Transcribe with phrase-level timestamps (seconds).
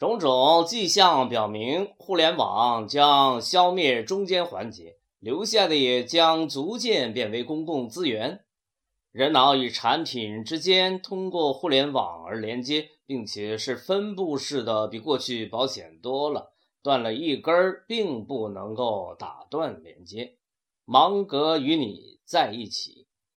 [0.00, 8.42] 种种迹象表明互联网将消灭中间环节留下的也将逐渐变为公共资源
[9.12, 17.54] 人脑与产品之间通过互联网而连接并且是分布式的比过去保险多了断了一根
[17.86, 20.38] 并不能够打断连接。
[20.86, 22.99] 芒格与你在一起。